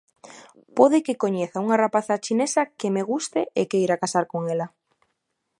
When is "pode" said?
0.77-0.97